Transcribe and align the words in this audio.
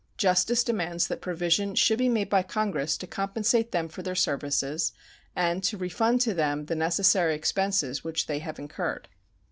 Justice 0.17 0.63
demands 0.63 1.07
that 1.09 1.21
provision 1.21 1.75
should 1.75 1.99
be 1.99 2.09
made 2.09 2.27
by 2.27 2.41
Congress 2.41 2.97
to 2.97 3.05
compensate 3.05 3.71
them 3.71 3.87
for 3.87 4.01
their 4.01 4.15
services 4.15 4.93
and 5.35 5.63
to 5.63 5.77
refund 5.77 6.21
to 6.21 6.33
them 6.33 6.65
the 6.65 6.73
necessary 6.75 7.35
expenses 7.35 8.03
which 8.03 8.25
they 8.25 8.39
have 8.39 8.57
incurred. 8.57 9.09